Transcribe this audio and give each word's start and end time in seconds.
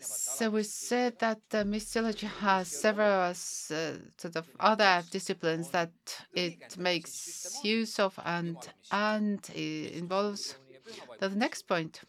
So 0.00 0.50
we 0.50 0.62
said 0.62 1.18
that 1.18 1.40
the 1.50 1.64
missiology 1.64 2.28
has 2.28 2.68
several 2.68 3.30
uh, 3.30 3.34
sort 3.34 4.36
of 4.36 4.48
other 4.60 5.02
disciplines 5.10 5.70
that 5.70 5.90
it 6.32 6.76
makes 6.78 7.60
use 7.64 7.98
of 7.98 8.18
and 8.24 8.56
and 8.92 9.48
involves. 9.50 10.56
The 11.18 11.30
next 11.30 11.62
point. 11.62 12.02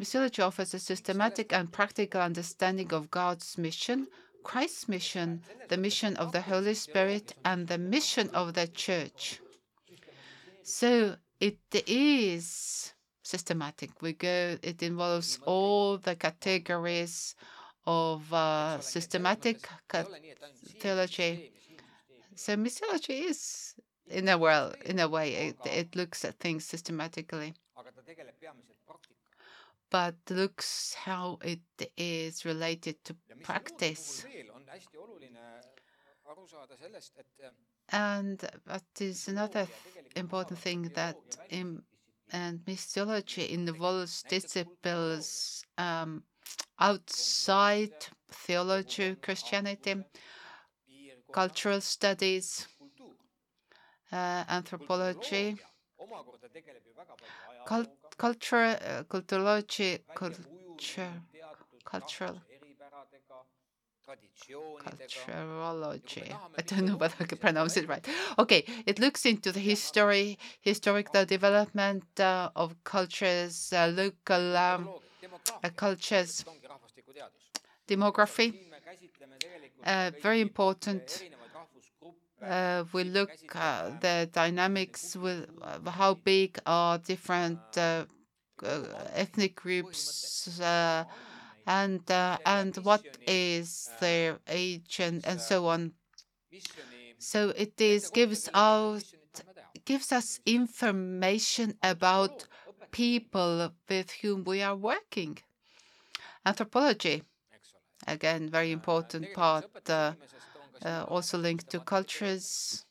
Missiology 0.00 0.44
offers 0.46 0.74
a 0.74 0.78
systematic 0.78 1.52
and 1.52 1.72
practical 1.72 2.20
understanding 2.20 2.92
of 2.92 3.10
God's 3.10 3.58
mission, 3.58 4.06
Christ's 4.44 4.88
mission, 4.88 5.42
the 5.68 5.76
mission 5.76 6.16
of 6.16 6.30
the 6.30 6.42
Holy 6.42 6.74
Spirit, 6.74 7.34
and 7.44 7.66
the 7.66 7.78
mission 7.78 8.30
of 8.30 8.54
the 8.54 8.68
church. 8.68 9.40
So 10.62 11.16
it 11.40 11.58
is 11.86 12.92
systematic. 13.22 14.02
We 14.02 14.12
go, 14.14 14.56
it 14.62 14.82
involves 14.82 15.38
all 15.44 15.98
the 15.98 16.16
categories 16.16 17.34
of 17.86 18.32
uh, 18.32 18.80
systematic 18.80 19.68
theology. 20.80 21.52
So 22.34 22.56
missiology 22.56 23.24
is, 23.30 23.74
in 24.08 24.28
a 24.28 24.38
well, 24.38 24.74
in 24.84 24.98
a 24.98 25.08
way, 25.08 25.34
it, 25.34 25.56
it 25.66 25.96
looks 25.96 26.24
at 26.24 26.38
things 26.38 26.64
systematically, 26.64 27.54
but 29.90 30.14
looks 30.30 30.94
how 30.94 31.38
it 31.42 31.60
is 31.96 32.44
related 32.44 32.96
to 33.04 33.16
practice. 33.42 34.24
And 37.90 38.38
that 38.66 38.84
is 39.00 39.28
another 39.28 39.66
important 40.16 40.58
thing 40.58 40.90
that 40.94 41.16
in 41.50 41.82
and 42.30 42.58
missiology 42.66 43.48
involves 43.48 44.22
disciplines 44.24 45.64
um, 45.78 46.22
outside 46.78 47.94
theology, 48.30 49.14
Christianity, 49.16 49.94
cultural 51.32 51.80
studies, 51.80 52.66
uh, 54.12 54.44
anthropology, 54.48 55.56
cult 57.66 57.88
culture, 58.16 58.66
uh, 58.90 59.02
culturology, 59.04 59.98
culture, 60.14 61.12
cultural 61.84 62.36
Culturology. 64.84 66.32
I 66.56 66.62
don't 66.62 66.86
know 66.86 66.96
whether 66.96 67.14
I 67.20 67.24
can 67.24 67.38
pronounce 67.38 67.76
it 67.76 67.88
right. 67.88 68.04
Okay, 68.38 68.64
it 68.86 68.98
looks 68.98 69.26
into 69.26 69.52
the 69.52 69.60
history, 69.60 70.38
historical 70.60 71.24
development 71.24 72.04
uh, 72.18 72.50
of 72.56 72.74
cultures, 72.84 73.72
uh, 73.72 73.86
local 73.94 74.56
um, 74.56 74.88
uh, 75.62 75.68
cultures, 75.76 76.44
demography. 77.86 78.54
Uh, 79.84 80.10
very 80.22 80.40
important. 80.40 81.24
Uh, 82.42 82.84
we 82.92 83.04
look 83.04 83.30
at 83.54 84.00
the 84.00 84.28
dynamics 84.32 85.16
with 85.16 85.46
uh, 85.60 85.90
how 85.90 86.14
big 86.14 86.58
are 86.66 86.98
different 86.98 87.58
ethnic 89.14 89.54
groups 89.56 90.60
and 91.68 92.10
uh, 92.10 92.38
and 92.46 92.74
what 92.78 93.04
is 93.26 93.90
their 94.00 94.38
age 94.48 95.00
and, 95.00 95.24
and 95.26 95.40
so 95.40 95.66
on. 95.66 95.92
So 97.18 97.50
it 97.50 97.80
is 97.80 98.10
gives 98.10 98.48
out 98.54 99.04
gives 99.84 100.10
us 100.12 100.40
information 100.46 101.74
about 101.82 102.46
people 102.90 103.70
with 103.88 104.10
whom 104.22 104.44
we 104.44 104.62
are 104.62 104.76
working. 104.76 105.38
Anthropology, 106.46 107.22
again, 108.06 108.48
very 108.48 108.72
important 108.72 109.34
part, 109.34 109.66
uh, 109.90 110.14
uh, 110.84 111.04
also 111.06 111.36
linked 111.36 111.68
to 111.70 111.80
cultures. 111.80 112.86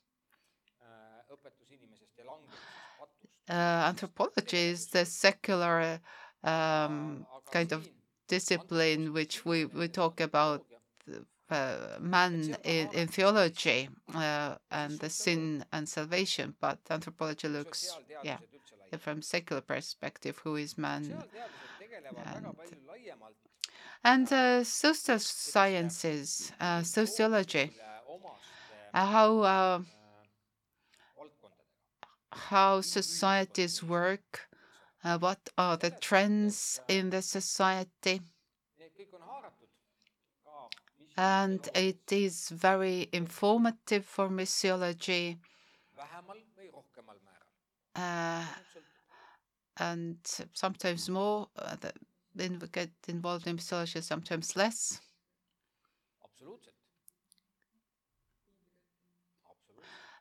Uh, 3.50 3.54
anthropology 3.92 4.58
is 4.58 4.88
the 4.88 5.06
secular 5.06 6.00
um, 6.44 7.26
kind 7.52 7.72
of 7.72 7.88
discipline 8.28 9.14
which 9.14 9.46
we, 9.46 9.66
we 9.66 9.88
talk 9.88 10.20
about 10.22 10.66
uh, 11.50 11.76
man 12.00 12.58
in, 12.64 12.90
in 12.94 13.08
theology 13.08 13.90
uh, 14.14 14.56
and 14.72 15.00
the 15.00 15.10
sin 15.10 15.64
and 15.72 15.88
salvation, 15.88 16.54
but 16.60 16.80
anthropology 16.90 17.48
looks, 17.48 17.98
yeah, 18.24 18.38
from 19.00 19.22
secular 19.22 19.62
perspective, 19.62 20.40
who 20.44 20.56
is 20.56 20.78
man? 20.78 21.24
And, 22.26 22.56
and 24.04 24.34
uh, 24.34 24.64
social 24.64 25.20
sciences, 25.20 26.52
uh, 26.60 26.84
sociology, 26.84 27.72
uh, 28.94 29.06
how 29.06 29.40
uh, 29.40 29.80
how 32.32 32.82
societies 32.82 33.82
work 33.84 34.48
what 35.18 35.50
are 35.58 35.78
the 35.78 35.92
trends 35.92 36.80
in 36.88 37.10
the 37.10 37.22
society. 37.22 38.22
And 41.18 41.68
it 41.74 42.12
is 42.12 42.50
very 42.50 43.10
informative 43.12 44.06
for 44.06 44.30
missiology. 44.30 45.38
Uh, 47.96 48.46
and 49.78 50.18
sometimes 50.54 51.10
more 51.10 51.48
uh, 51.58 51.76
get 52.72 52.90
involved 53.08 53.48
in 53.48 53.58
missiology, 53.58 54.04
sometimes 54.04 54.56
less. 54.56 55.02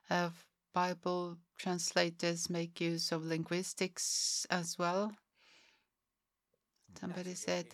Uh, 0.09 0.29
Bible 0.77 1.37
translators 1.57 2.51
make 2.51 2.79
use 2.79 3.11
of 3.11 3.25
linguistics 3.25 4.45
as 4.51 4.77
well. 4.77 5.11
Somebody 6.99 7.33
said. 7.33 7.65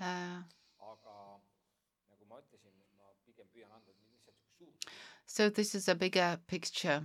Uh, 0.00 0.40
so 5.26 5.50
this 5.50 5.74
is 5.74 5.88
a 5.88 5.94
bigger 5.94 6.38
picture. 6.46 7.02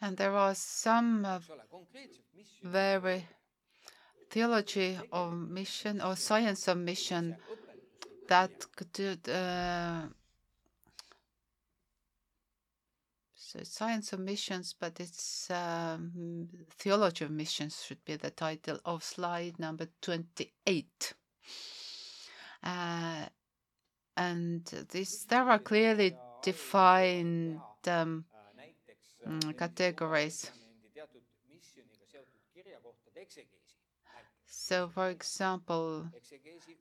And 0.00 0.16
there 0.16 0.32
are 0.36 0.54
some 0.54 1.24
uh, 1.24 1.38
very 2.62 3.26
theology 4.30 4.98
of 5.12 5.32
mission 5.32 6.00
or 6.00 6.16
science 6.16 6.68
of 6.68 6.76
mission 6.78 7.36
that 8.28 8.50
could 8.76 9.28
uh, 9.28 10.02
so 13.54 13.62
science 13.62 14.12
of 14.12 14.18
missions, 14.20 14.74
but 14.78 14.98
it's 14.98 15.48
um, 15.50 16.48
theology 16.70 17.24
of 17.24 17.30
missions 17.30 17.84
should 17.84 18.04
be 18.04 18.16
the 18.16 18.30
title 18.30 18.80
of 18.84 19.04
slide 19.04 19.58
number 19.58 19.86
28. 20.02 21.14
Uh, 22.62 23.26
and 24.16 24.64
this 24.90 25.24
there 25.24 25.48
are 25.48 25.58
clearly 25.58 26.16
defined 26.44 27.60
um, 27.88 28.24
mm, 29.26 29.56
categories. 29.56 30.50
So, 34.46 34.88
for 34.88 35.10
example, 35.10 36.06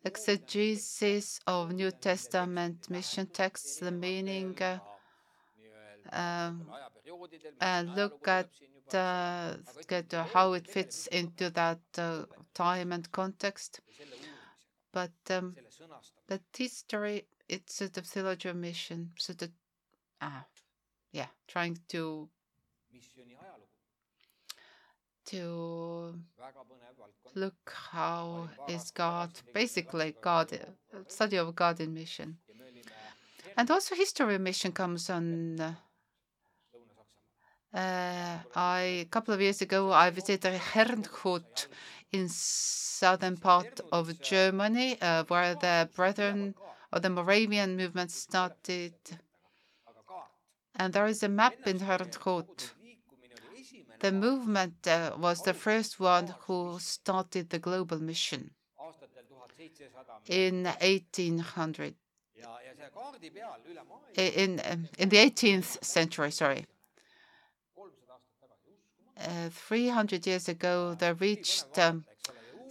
exegesis 0.05 1.39
of 1.47 1.71
New 1.73 1.91
Testament 1.91 2.89
mission 2.89 3.27
texts, 3.27 3.79
the 3.79 3.91
meaning, 3.91 4.57
uh, 4.61 4.79
um, 6.11 6.67
and 7.61 7.95
look 7.95 8.27
at, 8.27 8.49
uh, 8.93 9.55
at 9.89 10.11
how 10.33 10.53
it 10.53 10.67
fits 10.67 11.07
into 11.07 11.49
that 11.51 11.79
uh, 11.97 12.25
time 12.53 12.91
and 12.91 13.11
context. 13.11 13.79
But 14.93 15.11
um, 15.29 15.55
that 16.27 16.41
history 16.55 17.25
it's 17.53 17.75
sort 17.75 17.97
of 17.97 18.05
theology 18.05 18.49
of 18.49 18.55
mission, 18.55 19.11
sort 19.17 19.41
of, 19.43 19.49
ah, 20.21 20.45
yeah, 21.11 21.27
trying 21.47 21.77
to 21.89 22.29
to 25.25 26.13
look 27.35 27.73
how 27.91 28.49
is 28.67 28.91
God, 28.91 29.31
basically 29.53 30.15
God, 30.21 30.47
study 31.07 31.37
of 31.37 31.55
God 31.55 31.79
in 31.79 31.93
mission. 31.93 32.37
And 33.55 33.69
also 33.71 33.95
history 33.95 34.37
mission 34.37 34.71
comes 34.71 35.09
on. 35.09 35.75
Uh, 37.73 38.37
I 38.55 38.79
a 39.01 39.07
couple 39.09 39.33
of 39.33 39.41
years 39.41 39.61
ago 39.61 39.91
I 39.91 40.11
visited 40.11 40.53
Herrnhut 40.53 41.67
in 42.11 42.29
southern 42.29 43.37
part 43.37 43.81
of 43.91 44.21
Germany, 44.21 45.01
uh, 45.01 45.23
where 45.23 45.55
the 45.55 45.89
Brethren 45.95 46.53
the 46.99 47.09
Moravian 47.09 47.75
movement 47.77 48.11
started. 48.11 48.93
And 50.75 50.93
there 50.93 51.05
is 51.05 51.23
a 51.23 51.29
map 51.29 51.55
in 51.65 51.79
Herrnhut. 51.79 52.71
The 53.99 54.11
movement 54.11 54.87
uh, 54.87 55.15
was 55.17 55.43
the 55.43 55.53
first 55.53 55.99
one 55.99 56.33
who 56.41 56.77
started 56.79 57.49
the 57.49 57.59
global 57.59 57.99
mission 57.99 58.51
in 60.27 60.65
1800 60.65 61.95
in 64.15 64.61
um, 64.65 64.87
in 64.97 65.09
the 65.09 65.17
18th 65.17 65.83
century 65.83 66.31
sorry 66.31 66.65
uh, 69.19 69.49
300 69.49 70.27
years 70.27 70.49
ago 70.49 70.95
they 70.99 71.13
reached 71.13 71.77
um, 71.79 72.03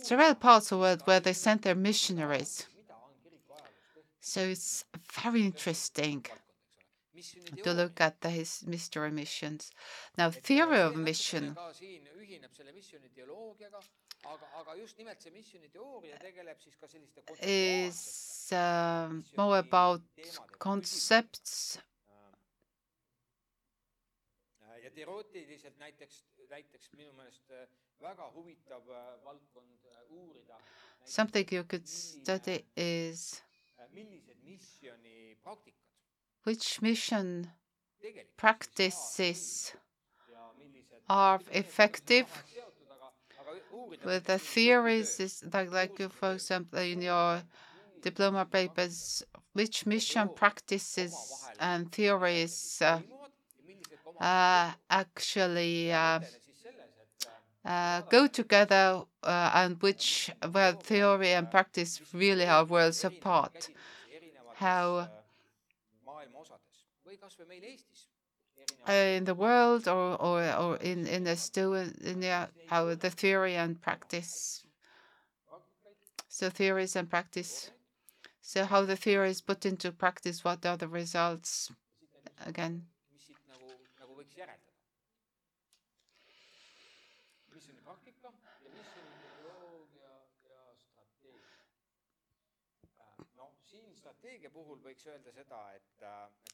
several 0.02 0.34
parts 0.34 0.70
of 0.70 0.78
the 0.78 0.82
world 0.82 1.02
where 1.04 1.20
they 1.20 1.32
sent 1.32 1.62
their 1.62 1.74
missionaries 1.74 2.66
so 4.22 4.40
it's 4.40 4.84
very 5.22 5.42
interesting 5.42 6.24
to 7.64 7.72
look 7.72 8.00
at 8.00 8.20
the 8.20 8.30
his 8.30 8.62
mystery 8.66 9.10
missions. 9.10 9.70
Now, 10.16 10.30
theory 10.30 10.80
of 10.80 10.96
mission 10.96 11.56
is 17.42 18.48
uh, 18.52 19.08
more 19.36 19.58
about 19.58 20.00
concepts 20.58 21.78
ja 24.82 24.90
teoreetiliselt 24.90 25.78
näiteks, 25.78 26.24
näiteks 26.50 26.88
minu 26.92 27.12
meelest 27.12 27.50
väga 28.00 28.30
huvitav 28.34 28.86
valdkond 29.24 29.86
uurida. 30.10 30.58
Something 31.04 31.52
you 31.52 31.64
could 31.64 31.86
study 31.86 32.64
is 32.76 33.42
millised 33.51 33.51
missiooni 33.51 33.51
praktikad 33.51 33.51
which 36.44 36.82
mission 36.82 37.50
practices 38.36 39.72
are 41.08 41.40
effective 41.52 42.26
with 44.04 44.24
the 44.24 44.38
theories 44.38 45.20
is 45.20 45.44
like, 45.52 45.70
like 45.72 45.98
you, 45.98 46.08
for 46.08 46.32
example, 46.32 46.78
in 46.78 47.02
your 47.02 47.42
diploma 48.02 48.44
papers, 48.44 49.22
which 49.52 49.86
mission 49.86 50.28
practices 50.34 51.14
and 51.60 51.90
theories 51.92 52.82
uh, 52.84 53.00
uh, 54.20 54.70
actually 54.90 55.92
uh, 55.92 56.20
uh 57.64 58.00
go 58.10 58.26
together 58.26 59.02
uh, 59.22 59.50
and 59.54 59.80
which 59.82 60.30
where 60.50 60.72
theory 60.72 61.32
and 61.32 61.50
practice 61.50 62.00
really 62.12 62.46
are 62.46 62.64
worlds 62.64 63.04
apart. 63.04 63.68
How 64.62 65.08
uh, 68.88 68.92
in 68.92 69.24
the 69.24 69.34
world 69.34 69.88
or, 69.88 70.20
or, 70.22 70.54
or 70.54 70.76
in, 70.76 71.06
in 71.08 71.24
the 71.24 71.36
student, 71.36 71.98
in 71.98 72.20
the, 72.20 72.48
how 72.68 72.94
the 72.94 73.10
theory 73.10 73.56
and 73.56 73.80
practice. 73.80 74.62
So 76.28 76.48
theories 76.48 76.94
and 76.94 77.10
practice. 77.10 77.72
So 78.40 78.64
how 78.64 78.84
the 78.84 78.96
theory 78.96 79.30
is 79.30 79.40
put 79.40 79.66
into 79.66 79.90
practice, 79.90 80.44
what 80.44 80.64
are 80.64 80.76
the 80.76 80.88
results? 80.88 81.72
Again. 82.46 82.86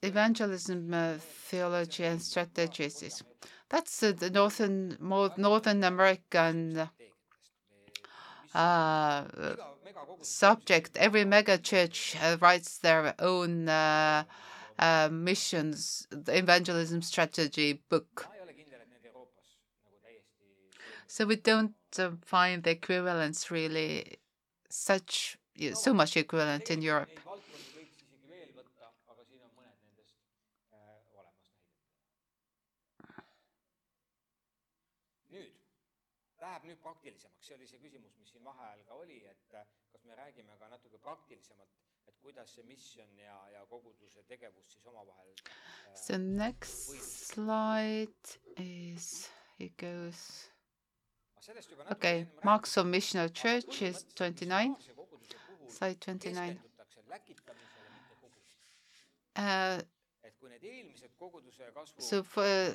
Evangelism, 0.03 0.94
uh, 0.94 1.15
theology, 1.19 2.05
and 2.05 2.23
strategies. 2.23 3.23
That's 3.69 4.03
uh, 4.03 4.12
the 4.12 4.31
northern, 4.31 4.97
more 5.00 5.31
Northern 5.37 5.85
American 5.85 6.88
uh, 8.55 9.25
subject. 10.23 10.97
Every 10.97 11.25
mega 11.25 11.59
church 11.59 12.17
uh, 12.23 12.37
writes 12.41 12.79
their 12.79 13.15
own 13.19 13.69
uh, 13.69 14.25
uh, 14.79 15.09
missions, 15.11 16.06
the 16.11 16.38
evangelism 16.38 17.03
strategy 17.03 17.82
book. 17.88 18.29
So 21.06 21.26
we 21.26 21.37
don't 21.37 21.75
find 22.25 22.62
the 22.62 22.70
equivalence 22.70 23.50
really 23.50 24.19
such 24.69 25.38
so 25.75 25.93
much 25.94 26.17
equivalent 26.17 26.70
in 26.70 26.82
Europe. 26.82 27.11
Läheb 36.49 36.65
nüüd 36.71 36.81
praktilisemaks, 36.85 37.47
see 37.47 37.56
oli 37.59 37.69
see 37.69 37.81
küsimus, 37.83 38.17
mis 38.21 38.33
siin 38.33 38.45
vaheajal 38.47 38.85
ka 38.89 38.99
oli, 39.05 39.19
et 39.33 39.56
äh, 39.61 39.67
kas 39.93 40.05
me 40.09 40.17
räägime 40.19 40.56
ka 40.61 40.69
natuke 40.73 41.00
praktilisemalt, 41.05 41.75
et 42.09 42.21
kuidas 42.25 42.55
see 42.56 42.65
missioon 42.69 43.17
ja, 43.21 43.39
ja 43.55 43.65
koguduse 43.73 44.25
tegevus 44.33 44.73
siis 44.75 44.87
omavahel 44.93 45.35
äh, 45.35 45.97
So 46.05 46.17
next 46.19 46.95
slide 47.33 48.39
is, 48.56 49.31
it 49.59 49.77
goes 49.77 50.50
Okay, 51.91 52.27
Marks 52.45 52.77
of 52.77 52.87
Missional 52.87 53.31
Church 53.31 53.81
is 53.81 54.05
29, 54.17 54.77
slide 55.69 55.99
29. 56.01 56.59
Uh, 59.35 59.79
so 61.99 62.23
for 62.23 62.75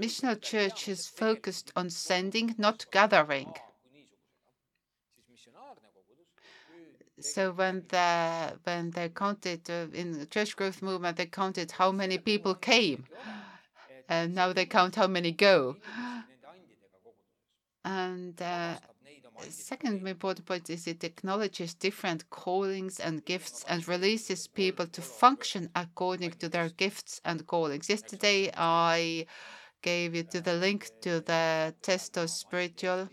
missional 0.00 0.40
church 0.40 0.88
is 0.88 1.06
focused 1.06 1.72
on 1.76 1.90
sending, 1.90 2.54
not 2.58 2.86
gathering. 2.90 3.52
So 7.20 7.52
when 7.52 7.84
the 7.88 8.58
when 8.62 8.90
they 8.90 9.08
counted 9.08 9.68
uh, 9.68 9.86
in 9.92 10.18
the 10.18 10.26
church 10.26 10.54
growth 10.56 10.82
movement, 10.82 11.16
they 11.16 11.26
counted 11.26 11.72
how 11.72 11.90
many 11.90 12.18
people 12.18 12.54
came, 12.54 13.04
and 14.08 14.34
now 14.34 14.52
they 14.52 14.66
count 14.66 14.94
how 14.94 15.08
many 15.08 15.32
go. 15.32 15.76
And 17.84 18.40
uh, 18.40 18.76
second 19.50 20.06
important 20.06 20.46
point 20.46 20.70
is 20.70 20.86
it 20.86 21.04
acknowledges 21.04 21.74
different 21.74 22.28
callings 22.30 23.00
and 23.00 23.24
gifts 23.24 23.64
and 23.68 23.86
releases 23.88 24.46
people 24.46 24.86
to 24.86 25.02
function 25.02 25.70
according 25.74 26.32
to 26.32 26.48
their 26.48 26.68
gifts 26.70 27.20
and 27.24 27.46
callings. 27.46 27.88
Yesterday, 27.88 28.50
I 28.56 29.26
gave 29.82 30.14
you 30.14 30.22
to 30.24 30.40
the 30.40 30.54
link 30.54 30.90
to 31.02 31.20
the 31.20 31.74
test 31.82 32.16
of 32.16 32.30
spiritual 32.30 33.08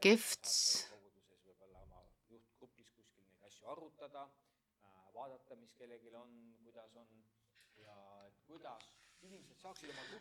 gifts. 0.00 0.89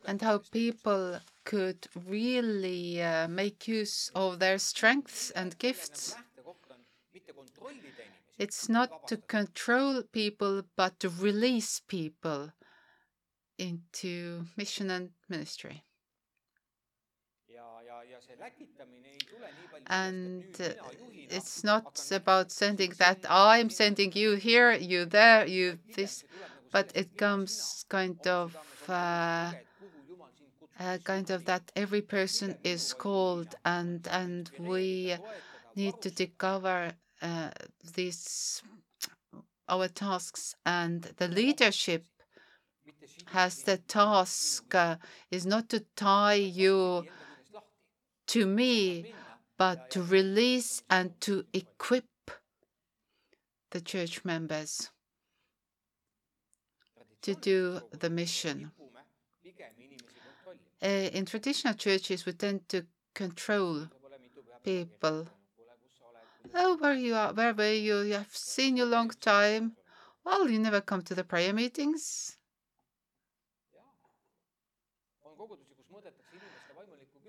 And 0.05 0.21
how 0.21 0.39
people 0.51 1.19
could 1.45 1.87
really 2.07 3.01
uh, 3.01 3.27
make 3.27 3.67
use 3.67 4.11
of 4.15 4.39
their 4.39 4.57
strengths 4.57 5.31
and 5.31 5.57
gifts. 5.57 6.15
It's 8.37 8.69
not 8.69 9.07
to 9.07 9.17
control 9.17 10.03
people, 10.03 10.63
but 10.75 10.99
to 11.01 11.09
release 11.09 11.81
people 11.87 12.51
into 13.57 14.45
mission 14.55 14.89
and 14.89 15.09
ministry. 15.27 15.83
And 19.87 20.45
uh, 20.59 20.69
it's 21.29 21.63
not 21.63 22.01
about 22.11 22.51
sending 22.51 22.91
that 22.97 23.25
I'm 23.29 23.69
sending 23.69 24.13
you 24.13 24.35
here, 24.35 24.71
you 24.71 25.05
there, 25.05 25.45
you 25.45 25.79
this, 25.95 26.23
but 26.71 26.91
it 26.95 27.17
comes 27.17 27.85
kind 27.89 28.25
of 28.27 28.55
uh, 28.87 29.51
uh, 30.79 30.97
kind 31.03 31.29
of 31.29 31.45
that 31.45 31.71
every 31.75 32.01
person 32.01 32.57
is 32.63 32.93
called 32.93 33.55
and 33.65 34.07
and 34.07 34.51
we 34.59 35.15
need 35.75 36.01
to 36.01 36.09
discover 36.09 36.91
uh, 37.21 37.49
these 37.95 38.61
our 39.67 39.87
tasks. 39.87 40.55
And 40.65 41.03
the 41.17 41.27
leadership 41.27 42.05
has 43.27 43.61
the 43.63 43.77
task 43.77 44.73
uh, 44.73 44.95
is 45.29 45.45
not 45.45 45.69
to 45.69 45.85
tie 45.95 46.33
you 46.33 47.05
to 48.27 48.45
me 48.45 49.13
but 49.57 49.91
to 49.91 50.01
release 50.01 50.81
and 50.89 51.19
to 51.21 51.45
equip 51.53 52.05
the 53.71 53.81
church 53.81 54.23
members 54.23 54.89
to 57.21 57.35
do 57.35 57.81
the 57.91 58.09
mission. 58.09 58.71
In 60.81 61.25
traditional 61.25 61.73
churches, 61.73 62.25
we 62.25 62.33
tend 62.33 62.67
to 62.69 62.85
control 63.13 63.87
people. 64.63 65.27
Oh, 66.55 66.77
where 66.77 66.93
you 66.93 67.15
are? 67.15 67.33
Where 67.33 67.53
were 67.53 67.73
you? 67.73 68.15
I've 68.15 68.35
seen 68.35 68.77
you 68.77 68.85
a 68.85 68.93
long 68.97 69.09
time. 69.09 69.75
Well, 70.23 70.49
you 70.49 70.59
never 70.59 70.81
come 70.81 71.01
to 71.03 71.15
the 71.15 71.23
prayer 71.23 71.53
meetings. 71.53 72.38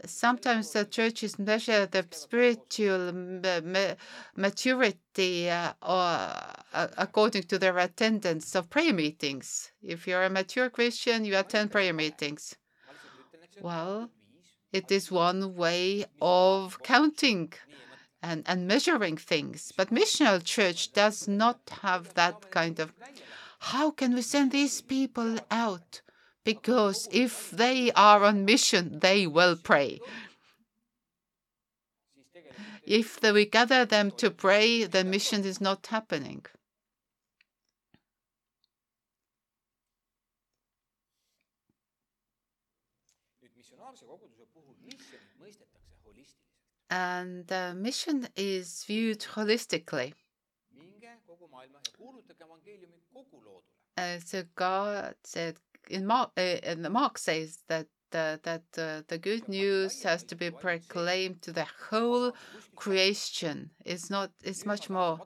Sometimes 0.06 0.72
the 0.72 0.84
churches 0.84 1.38
measure 1.38 1.86
the 1.86 2.06
spiritual 2.10 3.12
maturity 4.34 5.50
uh, 5.50 5.72
uh, 5.82 6.54
according 6.96 7.42
to 7.44 7.58
their 7.58 7.76
attendance 7.78 8.54
of 8.54 8.70
prayer 8.70 8.94
meetings. 8.94 9.72
If 9.82 10.06
you're 10.06 10.22
a 10.24 10.30
mature 10.30 10.70
Christian, 10.70 11.24
you 11.24 11.36
attend 11.36 11.70
prayer 11.72 11.92
meetings. 11.92 12.56
Well, 13.60 14.10
it 14.72 14.90
is 14.90 15.10
one 15.10 15.54
way 15.56 16.06
of 16.20 16.82
counting 16.82 17.52
and, 18.22 18.44
and 18.46 18.66
measuring 18.66 19.16
things. 19.16 19.72
But 19.76 19.90
missional 19.90 20.42
church 20.44 20.92
does 20.92 21.28
not 21.28 21.60
have 21.82 22.14
that 22.14 22.50
kind 22.50 22.78
of. 22.78 22.92
How 23.60 23.90
can 23.90 24.14
we 24.14 24.22
send 24.22 24.52
these 24.52 24.80
people 24.80 25.38
out? 25.50 26.00
Because 26.44 27.08
if 27.12 27.50
they 27.50 27.92
are 27.92 28.24
on 28.24 28.44
mission, 28.44 29.00
they 29.00 29.26
will 29.26 29.56
pray. 29.56 30.00
If 32.84 33.22
we 33.22 33.44
gather 33.44 33.84
them 33.84 34.10
to 34.12 34.30
pray, 34.30 34.84
the 34.84 35.04
mission 35.04 35.44
is 35.44 35.60
not 35.60 35.86
happening. 35.86 36.44
And 46.90 47.46
the 47.46 47.74
mission 47.76 48.26
is 48.34 48.82
viewed 48.84 49.20
holistically. 49.20 50.14
Uh, 53.96 54.18
so 54.24 54.42
God 54.56 55.14
said, 55.22 55.56
in 55.90 56.06
Mark, 56.06 56.30
uh, 56.36 56.58
in 56.62 56.90
Mark 56.90 57.18
says 57.18 57.58
that 57.68 57.86
uh, 58.12 58.38
that 58.42 58.64
uh, 58.76 59.02
the 59.08 59.18
good 59.18 59.48
news 59.48 60.02
has 60.02 60.22
to 60.24 60.34
be 60.34 60.50
proclaimed 60.50 61.42
to 61.42 61.52
the 61.52 61.66
whole 61.88 62.32
creation. 62.76 63.70
It's 63.84 64.10
not. 64.10 64.30
It's 64.42 64.66
much 64.66 64.90
more. 64.90 65.20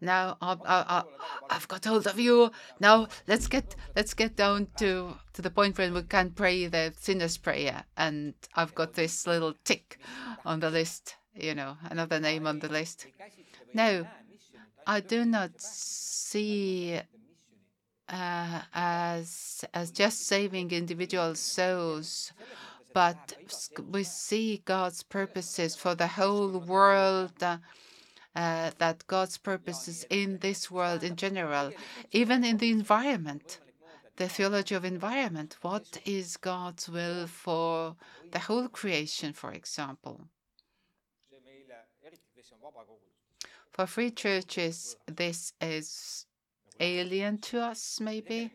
Now 0.00 0.36
I, 0.40 1.04
I've 1.48 1.68
got 1.68 1.84
hold 1.84 2.06
of 2.08 2.18
you. 2.18 2.50
Now 2.80 3.06
let's 3.28 3.46
get 3.46 3.76
let's 3.94 4.14
get 4.14 4.34
down 4.36 4.66
to 4.78 5.14
to 5.34 5.42
the 5.42 5.50
point 5.50 5.78
where 5.78 5.92
we 5.92 6.02
can 6.02 6.30
pray 6.30 6.66
the 6.66 6.92
sinner's 6.98 7.38
prayer. 7.38 7.84
And 7.96 8.34
I've 8.56 8.74
got 8.74 8.94
this 8.94 9.26
little 9.26 9.54
tick 9.64 9.98
on 10.44 10.60
the 10.60 10.70
list. 10.70 11.16
You 11.34 11.54
know, 11.54 11.76
another 11.88 12.20
name 12.20 12.46
on 12.46 12.58
the 12.58 12.68
list. 12.68 13.06
No, 13.72 14.06
I 14.86 15.00
do 15.00 15.24
not 15.24 15.60
see 15.60 17.00
uh, 18.12 18.60
as 18.74 19.64
as 19.72 19.90
just 19.90 20.26
saving 20.26 20.70
individual 20.70 21.34
souls, 21.34 22.32
but 22.92 23.34
we 23.90 24.04
see 24.04 24.62
God's 24.64 25.02
purposes 25.02 25.74
for 25.74 25.94
the 25.94 26.06
whole 26.06 26.58
world. 26.58 27.42
Uh, 28.34 28.70
that 28.78 29.06
God's 29.08 29.36
purposes 29.36 30.06
in 30.08 30.38
this 30.38 30.70
world 30.70 31.04
in 31.04 31.16
general, 31.16 31.70
even 32.12 32.44
in 32.44 32.56
the 32.56 32.70
environment, 32.70 33.60
the 34.16 34.26
theology 34.26 34.74
of 34.74 34.86
environment. 34.86 35.58
What 35.60 35.98
is 36.06 36.38
God's 36.38 36.88
will 36.88 37.26
for 37.26 37.94
the 38.30 38.38
whole 38.38 38.68
creation, 38.68 39.34
for 39.34 39.52
example? 39.52 40.28
For 43.70 43.86
free 43.86 44.10
churches, 44.10 44.96
this 45.06 45.52
is 45.60 46.26
alien 46.82 47.38
to 47.38 47.60
us, 47.62 48.00
maybe, 48.00 48.50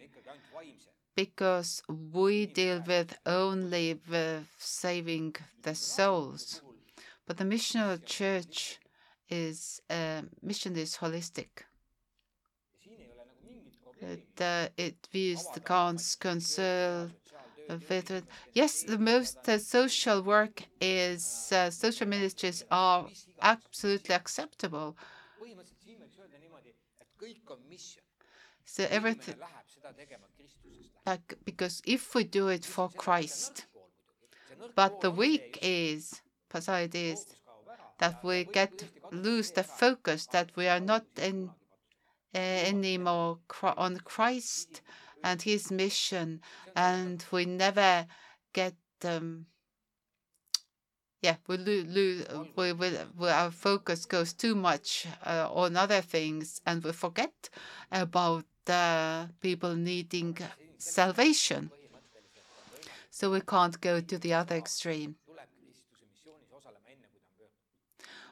because 1.16 1.82
we 1.90 2.46
deal 2.46 2.82
with 2.88 3.18
only 3.26 4.00
with 4.10 4.48
saving 4.58 5.36
the 5.64 5.76
souls. 5.76 6.62
But 7.26 7.38
the 7.38 7.44
missional 7.46 8.04
church 8.06 8.80
is 9.30 9.82
uh, 9.90 10.22
mission 10.42 10.76
is 10.78 10.98
holistic. 10.98 11.50
It, 14.02 14.42
uh, 14.42 14.68
it 14.78 15.08
views 15.12 15.46
the 15.54 15.60
cons 15.60 16.16
concern 16.16 17.14
with 17.90 18.24
yes, 18.54 18.84
the 18.84 18.98
most 18.98 19.38
uh, 19.50 19.58
social 19.58 20.22
work 20.22 20.64
is 20.80 21.52
uh, 21.52 21.70
social 21.70 22.08
ministries 22.08 22.64
are 22.72 23.08
absolutely 23.42 24.16
acceptable. 24.16 24.96
Everything, 28.80 29.36
like, 31.06 31.38
because 31.46 31.82
if 31.86 32.14
we 32.16 32.24
do 32.24 32.50
it 32.50 32.66
for 32.66 32.90
Christ, 32.90 33.66
but 34.76 35.02
the 35.02 35.12
weak 35.12 35.60
is, 35.62 36.22
side 36.60 36.96
is 36.96 37.26
that 38.00 38.24
we 38.24 38.44
get 38.44 38.84
lose 39.12 39.52
the 39.52 39.64
focus 39.64 40.28
that 40.28 40.52
we 40.56 40.68
are 40.68 40.80
not 40.80 41.06
in, 41.22 41.50
uh, 42.36 42.38
anymore 42.38 43.40
on 43.64 43.98
Christ 44.00 44.82
and 45.24 45.42
His 45.42 45.72
mission, 45.72 46.42
and 46.76 47.24
we 47.32 47.46
never 47.46 48.06
get 48.54 48.76
um, 49.04 49.46
yeah, 51.22 51.36
we 51.48 51.58
lose, 51.58 52.26
we, 52.56 52.74
we, 52.74 53.28
our 53.28 53.52
focus 53.52 54.06
goes 54.06 54.34
too 54.34 54.56
much 54.56 55.08
uh, 55.26 55.50
on 55.52 55.76
other 55.76 56.02
things, 56.02 56.62
and 56.66 56.84
we 56.84 56.92
forget 56.92 57.50
about 57.92 58.46
uh, 58.70 59.28
people 59.42 59.76
needing 59.76 60.38
salvation. 60.78 61.72
So 63.10 63.32
we 63.32 63.42
can't 63.42 63.80
go 63.82 64.00
to 64.00 64.18
the 64.18 64.34
other 64.34 64.56
extreme. 64.56 65.16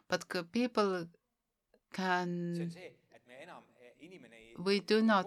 But 0.08 0.52
people 0.52 1.08
can, 1.92 2.72
we 4.60 4.80
do 4.82 5.02
not, 5.02 5.26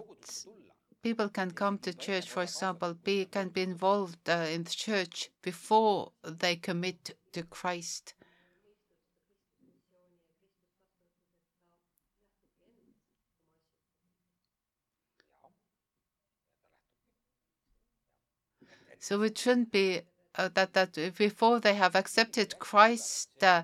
people 1.03 1.29
can 1.29 1.51
come 1.51 1.77
to 1.79 1.93
church, 1.93 2.29
for 2.29 2.43
example, 2.43 2.93
be, 2.93 3.25
can 3.25 3.49
be 3.49 3.63
involved 3.63 4.29
uh, 4.29 4.47
in 4.49 4.63
the 4.63 4.69
church 4.69 5.29
before 5.41 6.13
they 6.23 6.55
commit 6.55 7.17
to 7.33 7.43
Christ. 7.43 8.13
So 18.99 19.21
it 19.21 19.37
shouldn't 19.37 19.71
be 19.71 20.01
uh, 20.35 20.49
that 20.53 20.73
that 20.73 20.93
before 21.17 21.59
they 21.59 21.73
have 21.75 21.95
accepted 21.95 22.59
Christ, 22.59 23.29
uh, 23.43 23.63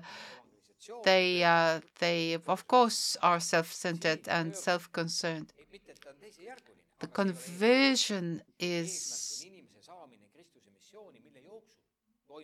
they, 1.04 1.42
uh, 1.44 1.80
they 1.98 2.38
of 2.46 2.66
course, 2.68 3.16
are 3.22 3.40
self-centered 3.40 4.28
and 4.28 4.54
self-concerned. 4.54 5.52
The 7.00 7.06
conversion 7.08 8.42
is 8.58 9.44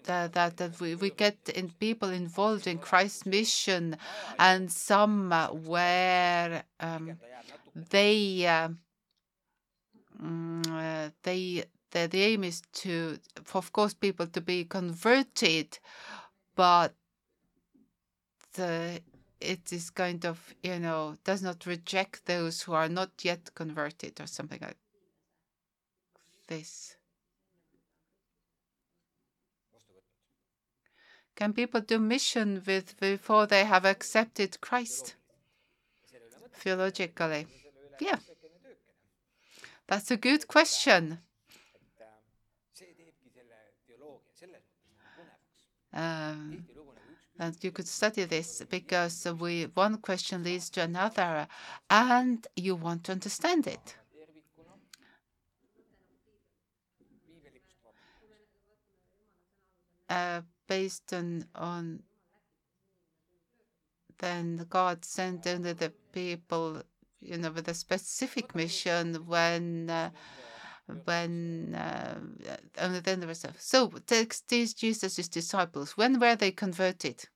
that, 0.04 0.32
that, 0.32 0.56
that 0.56 0.80
we, 0.80 0.94
we 0.94 1.10
get 1.10 1.36
in 1.54 1.70
people 1.70 2.10
involved 2.10 2.66
in 2.66 2.78
Christ's 2.78 3.26
mission, 3.26 3.96
and 4.38 4.70
some 4.70 5.30
where 5.64 6.64
um, 6.80 7.18
they 7.90 8.46
uh, 8.46 8.68
mm, 10.22 10.66
uh, 11.06 11.10
they 11.22 11.64
the, 11.92 12.08
the 12.08 12.22
aim 12.22 12.44
is 12.44 12.62
to, 12.72 13.18
of 13.54 13.72
course, 13.72 13.94
people 13.94 14.26
to 14.26 14.40
be 14.40 14.64
converted, 14.64 15.78
but 16.56 16.94
uh, 18.58 18.98
it 19.40 19.72
is 19.72 19.90
kind 19.90 20.24
of, 20.24 20.54
you 20.62 20.78
know, 20.78 21.16
does 21.24 21.42
not 21.42 21.66
reject 21.66 22.26
those 22.26 22.62
who 22.62 22.72
are 22.72 22.88
not 22.88 23.10
yet 23.22 23.54
converted 23.54 24.20
or 24.20 24.26
something 24.26 24.58
like 24.60 24.76
this. 26.48 26.96
Can 31.34 31.52
people 31.52 31.80
do 31.80 31.98
mission 31.98 32.62
with 32.66 32.98
before 33.00 33.46
they 33.46 33.64
have 33.64 33.84
accepted 33.84 34.60
Christ? 34.60 35.14
Theologically. 36.54 37.46
Yeah. 38.00 38.18
That's 39.88 40.10
a 40.10 40.16
good 40.16 40.46
question. 40.46 41.18
Um, 45.94 46.64
and 47.38 47.56
you 47.62 47.70
could 47.70 47.88
study 47.88 48.24
this 48.24 48.62
because 48.70 49.26
we 49.38 49.64
one 49.74 49.98
question 49.98 50.44
leads 50.44 50.70
to 50.70 50.82
another, 50.82 51.48
and 51.90 52.46
you 52.56 52.76
want 52.76 53.04
to 53.04 53.12
understand 53.12 53.66
it. 53.66 53.96
Uh, 60.08 60.42
based 60.68 61.12
on, 61.14 61.44
on 61.54 62.02
then 64.18 64.66
God 64.68 65.04
sent 65.04 65.46
only 65.46 65.72
the 65.72 65.90
people, 66.12 66.82
you 67.20 67.38
know, 67.38 67.50
with 67.50 67.68
a 67.68 67.74
specific 67.74 68.54
mission 68.54 69.14
when. 69.26 69.90
Uh, 69.90 70.10
when 71.04 71.74
uh, 71.74 72.18
only 72.78 73.00
then 73.00 73.20
there 73.20 73.28
was 73.28 73.44
so 73.58 73.92
these 74.48 74.74
Jesus' 74.74 75.28
disciples. 75.28 75.96
When 75.96 76.18
were 76.18 76.36
they 76.36 76.50
converted? 76.50 77.28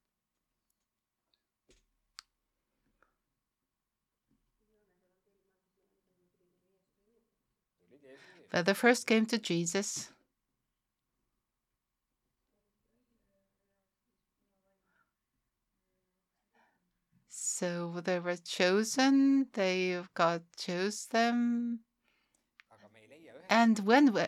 Well, 8.53 8.62
they 8.62 8.75
first 8.75 9.07
came 9.07 9.26
to 9.26 9.38
Jesus. 9.38 10.11
So 17.29 18.00
they 18.05 18.19
were 18.19 18.37
chosen, 18.37 19.49
they 19.53 20.03
God 20.15 20.43
chose 20.57 21.07
them. 21.07 21.86
And 23.63 23.79
when 23.79 24.13
we, 24.13 24.21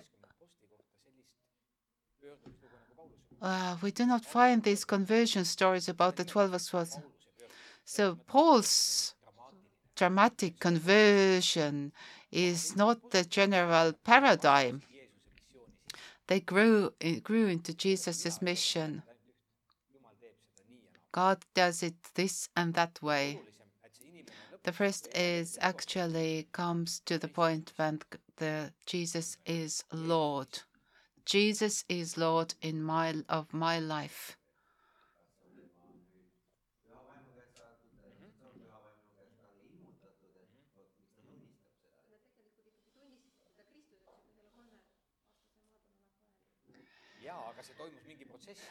uh, 3.42 3.76
we 3.82 3.90
do 3.90 4.06
not 4.06 4.24
find 4.24 4.62
these 4.62 4.86
conversion 4.86 5.44
stories 5.44 5.86
about 5.86 6.16
the 6.16 6.24
12 6.24 6.54
apostles. 6.54 6.98
So 7.84 8.16
Paul's 8.26 9.14
dramatic 9.94 10.58
conversion 10.58 11.92
is 12.32 12.74
not 12.74 13.10
the 13.10 13.22
general 13.22 13.92
paradigm. 13.92 14.80
They 16.28 16.40
grew, 16.40 16.94
grew 17.22 17.48
into 17.48 17.74
Jesus' 17.74 18.40
mission. 18.40 19.02
God 21.12 21.44
does 21.54 21.82
it 21.82 21.96
this 22.14 22.48
and 22.56 22.72
that 22.72 23.02
way. 23.02 23.40
The 24.62 24.72
first 24.72 25.14
is 25.14 25.58
actually 25.60 26.48
comes 26.52 27.00
to 27.04 27.18
the 27.18 27.28
point 27.28 27.74
when 27.76 28.00
the 28.38 28.72
Jesus 28.86 29.36
is 29.44 29.84
Lord. 29.92 30.48
Jesus 31.24 31.84
is 31.88 32.16
Lord 32.16 32.54
in 32.62 32.82
my 32.82 33.14
of 33.28 33.52
my 33.52 33.78
life. 33.78 34.36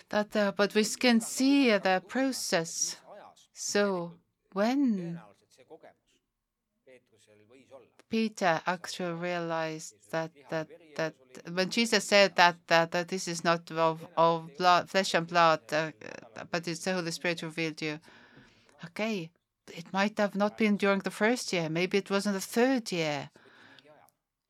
That, 0.09 0.36
uh, 0.36 0.51
but 0.55 0.74
we 0.74 0.83
can 0.86 1.21
see 1.21 1.69
the 1.77 2.01
process. 2.07 2.97
So 3.53 4.13
when 4.53 5.19
Peter 8.10 8.62
actually 8.65 9.13
realized 9.13 9.96
that 10.12 10.32
that 10.50 10.67
that 10.96 11.13
when 11.51 11.70
Jesus 11.70 12.06
said 12.06 12.36
that 12.36 12.56
that, 12.67 12.91
that 12.91 13.08
this 13.10 13.27
is 13.27 13.44
not 13.44 13.70
of 13.72 14.08
of 14.15 14.50
blood, 14.58 14.89
flesh 14.89 15.13
and 15.13 15.27
blood, 15.27 15.62
uh, 15.72 15.91
but 16.50 16.67
it's 16.67 16.86
the 16.86 16.94
Holy 16.94 17.12
Spirit 17.12 17.41
revealed 17.41 17.82
you. 17.82 18.00
Okay, 18.86 19.29
it 19.74 19.91
might 19.91 20.17
have 20.17 20.36
not 20.36 20.58
been 20.58 20.77
during 20.77 21.00
the 21.00 21.12
first 21.12 21.51
year. 21.51 21.70
Maybe 21.70 21.98
it 21.98 22.10
was 22.10 22.25
in 22.25 22.34
the 22.34 22.39
third 22.39 22.91
year. 22.91 23.29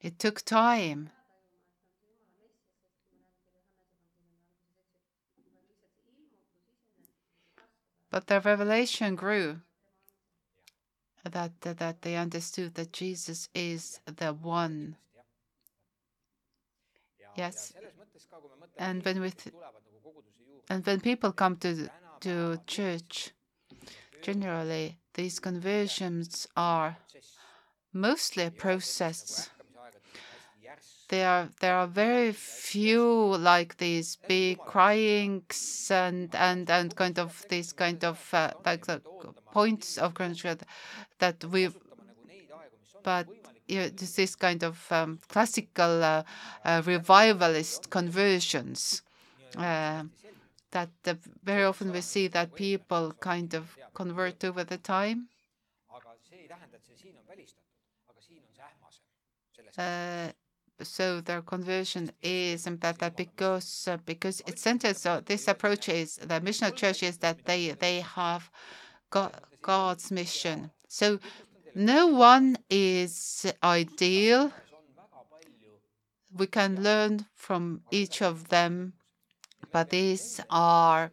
It 0.02 0.20
took 0.20 0.44
time. 0.44 1.10
But 8.12 8.28
the 8.28 8.40
revelation 8.40 9.16
grew 9.16 9.62
that, 11.30 11.62
that 11.62 12.02
they 12.02 12.16
understood 12.16 12.76
that 12.76 12.94
Jesus 12.94 13.50
is 13.54 14.00
the 14.06 14.34
one. 14.34 14.96
Yes. 17.36 17.74
And 18.78 19.04
when 19.06 19.22
we 19.22 19.32
and 20.70 20.86
when 20.86 21.00
people 21.02 21.32
come 21.32 21.56
to 21.58 21.90
to 22.22 22.60
church, 22.66 23.32
generally 24.22 24.98
these 25.14 25.40
conversions 25.40 26.48
are 26.56 26.98
mostly 27.94 28.46
a 28.46 28.52
process 28.52 29.50
there 31.10 31.30
are 31.30 31.50
there 31.60 31.76
are 31.76 31.88
very 31.88 32.32
few 32.34 33.36
like 33.38 33.78
these 33.78 34.18
big 34.28 34.58
cryings 34.60 35.90
and 35.92 36.34
and 36.36 36.70
and 36.70 36.96
kind 36.96 37.18
of 37.20 37.46
these 37.50 37.72
kind 37.74 38.04
of 38.04 38.20
uh, 38.34 38.52
like 38.66 38.86
the 38.86 39.02
points 39.52 39.98
of 39.98 40.14
grandeur 40.14 40.58
that 41.20 41.44
we 41.46 41.70
but 43.04 43.28
you 43.68 43.80
know, 43.80 43.90
this 43.90 44.36
kind 44.36 44.64
of 44.64 44.92
um, 44.92 45.20
classical 45.28 46.04
uh, 46.04 46.24
uh, 46.64 46.82
revivalist 46.86 47.90
conversions 47.90 49.02
uh, 49.58 50.04
that 50.72 50.90
very 51.44 51.64
often 51.64 51.92
we 51.92 52.02
see 52.02 52.28
that 52.28 52.56
people 52.56 53.14
kind 53.20 53.54
of 53.54 53.78
convert 53.94 54.44
over 54.44 54.64
the 54.64 54.78
time. 54.78 55.28
Uh, 59.78 60.32
so 60.84 61.22
their 61.22 61.42
conversion 61.42 62.12
is 62.22 62.66
better 62.66 63.10
because 63.10 63.88
uh, 63.88 63.98
because 64.06 64.42
it 64.46 64.60
centers 64.60 65.06
uh, 65.06 65.22
this 65.26 65.48
approach 65.48 65.90
is 65.90 66.18
the 66.18 66.40
mission 66.42 66.68
of 66.68 66.76
church 66.76 67.04
is 67.04 67.18
that 67.18 67.46
they 67.46 67.72
they 67.72 68.02
have 68.02 68.50
God, 69.10 69.34
God's 69.62 70.12
mission. 70.12 70.72
So 70.88 71.20
no 71.74 72.08
one 72.08 72.58
is 72.70 73.46
ideal. 73.64 74.52
We 76.36 76.48
can 76.48 76.84
learn 76.84 77.26
from 77.36 77.82
each 77.90 78.22
of 78.22 78.50
them, 78.50 78.94
but 79.72 79.90
these 79.90 80.40
are 80.50 81.12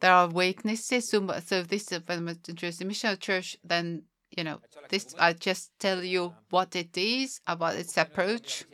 there 0.00 0.12
are 0.12 0.28
weaknesses. 0.28 1.08
So, 1.08 1.26
so 1.44 1.62
this 1.62 1.92
is 1.92 2.00
when 2.06 2.24
we 2.24 2.32
introduce 2.32 2.78
the 2.78 2.84
mission 2.84 3.10
of 3.10 3.20
church, 3.20 3.56
then 3.62 4.02
you 4.36 4.42
know 4.42 4.60
this. 4.88 5.14
I 5.18 5.34
just 5.34 5.70
tell 5.78 6.02
you 6.02 6.34
what 6.50 6.74
it 6.74 6.96
is 6.96 7.40
about 7.46 7.76
its 7.76 7.96
approach 7.96 8.64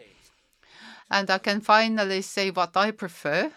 and 1.11 1.31
I 1.31 1.39
can 1.39 1.61
finally 1.61 2.23
say 2.23 2.51
what 2.51 2.77
I 2.77 2.93
prefer. 2.93 3.51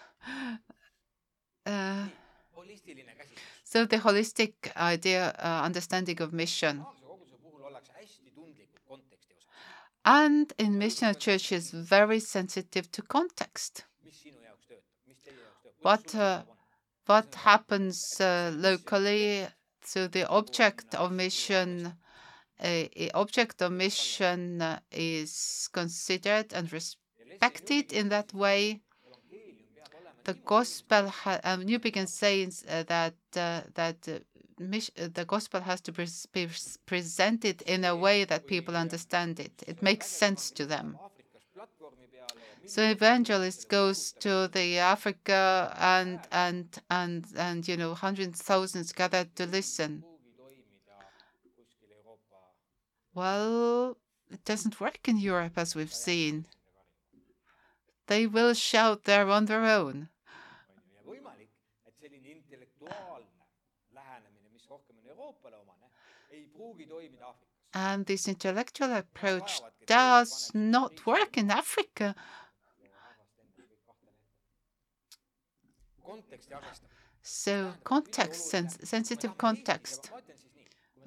Uh, 1.65 2.05
so 3.63 3.85
the 3.85 3.97
holistic 3.97 4.53
idea, 4.75 5.35
uh, 5.39 5.61
understanding 5.63 6.21
of 6.21 6.33
mission. 6.33 6.85
And 10.05 10.51
in 10.57 10.77
mission 10.77 11.15
church 11.15 11.51
is 11.51 11.71
very 11.71 12.19
sensitive 12.19 12.91
to 12.91 13.01
context. 13.03 13.85
What 15.81 16.13
uh, 16.15 16.43
what 17.05 17.35
happens 17.35 18.19
uh, 18.19 18.51
locally? 18.55 19.47
So 19.83 20.07
the 20.07 20.27
object 20.27 20.95
of 20.95 21.11
mission, 21.11 21.93
a 22.61 23.09
object 23.13 23.61
of 23.61 23.71
mission 23.71 24.61
uh, 24.61 24.79
is 24.91 25.69
considered 25.73 26.53
and 26.53 26.71
respected 26.71 27.02
affected 27.35 27.91
in 27.93 28.09
that 28.09 28.33
way. 28.33 28.81
The 30.23 30.35
gospel, 30.45 31.11
uh, 31.25 31.57
Newbigin 31.57 32.07
says 32.07 32.63
uh, 32.69 32.83
that 32.83 33.15
uh, 33.35 33.61
that 33.73 33.97
uh, 34.07 34.19
uh, 34.61 35.07
the 35.13 35.25
gospel 35.25 35.59
has 35.59 35.81
to 35.81 35.91
be 35.91 36.47
presented 36.85 37.61
in 37.63 37.83
a 37.83 37.95
way 37.95 38.23
that 38.23 38.47
people 38.47 38.77
understand 38.77 39.39
it. 39.41 39.51
It 39.67 39.81
makes 39.81 40.07
sense 40.07 40.49
to 40.51 40.65
them. 40.65 40.97
So 42.65 42.81
evangelist 42.83 43.67
goes 43.67 44.13
to 44.19 44.47
the 44.47 44.77
Africa 44.79 45.75
and 45.77 46.19
and 46.31 46.65
and 46.89 47.25
and 47.35 47.67
you 47.67 47.75
know 47.75 47.93
hundreds 47.93 48.41
thousands 48.41 48.93
gathered 48.93 49.35
to 49.35 49.45
listen. 49.45 50.05
Well, 53.13 53.97
it 54.31 54.45
doesn't 54.45 54.79
work 54.79 55.07
in 55.09 55.17
Europe 55.17 55.57
as 55.57 55.75
we've 55.75 55.93
seen 55.93 56.45
they 58.07 58.27
will 58.27 58.53
shout 58.53 59.03
there 59.03 59.29
on 59.29 59.45
their 59.45 59.65
own. 59.65 60.09
And 67.73 68.05
this 68.05 68.27
intellectual 68.27 68.93
approach 68.93 69.61
does 69.87 70.51
not 70.53 71.05
work 71.05 71.37
in 71.37 71.49
Africa. 71.49 72.15
So 77.21 77.73
context, 77.83 78.49
sens 78.49 78.77
sensitive 78.83 79.37
context. 79.37 80.11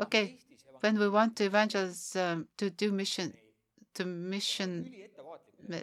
Okay, 0.01 0.39
when 0.81 0.99
we 0.99 1.09
want 1.09 1.37
to 1.37 1.45
evangelize, 1.45 2.17
um, 2.17 2.49
to 2.57 2.71
do 2.71 2.91
mission, 2.91 3.35
to 3.95 4.05
mission, 4.05 4.93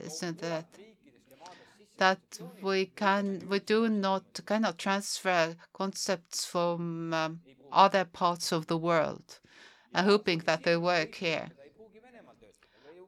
so 0.10 0.32
that 0.32 0.66
that 2.04 2.40
we 2.62 2.80
can 3.04 3.26
we 3.52 3.60
do 3.60 3.80
not 3.88 4.26
cannot 4.46 4.78
transfer 4.78 5.56
concepts 5.72 6.40
from 6.54 7.14
um, 7.14 7.40
other 7.72 8.04
parts 8.22 8.52
of 8.52 8.68
the 8.68 8.78
world, 8.90 9.28
and 9.94 10.06
hoping 10.06 10.40
that 10.40 10.64
they 10.64 10.76
work 10.76 11.16
here. 11.16 11.48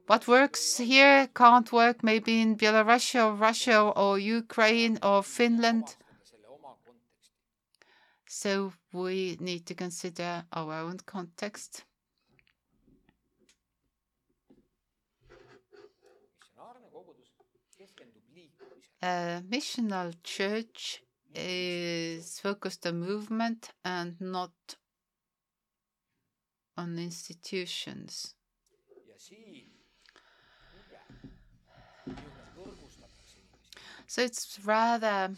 What 0.06 0.26
works 0.26 0.78
here 0.78 1.28
can't 1.42 1.70
work 1.72 2.02
maybe 2.10 2.40
in 2.40 2.56
Belarus 2.56 3.06
or 3.22 3.34
Russia 3.48 3.78
or 4.02 4.18
Ukraine 4.18 4.98
or 5.02 5.22
Finland. 5.22 5.86
So 8.42 8.72
we 8.92 9.36
need 9.40 9.62
to 9.66 9.74
consider 9.74 10.30
our 10.58 10.74
own 10.86 10.98
context. 11.14 11.84
A 19.06 19.40
missional 19.48 20.12
church 20.24 21.00
is 21.32 22.40
focused 22.40 22.84
on 22.88 22.98
movement 22.98 23.70
and 23.84 24.20
not 24.20 24.50
on 26.76 26.98
institutions. 26.98 28.34
So 34.08 34.22
it's 34.22 34.58
rather 34.64 35.36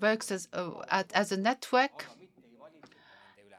works 0.00 0.30
as 0.30 0.46
a, 0.52 1.04
as 1.12 1.32
a 1.32 1.36
network, 1.36 2.06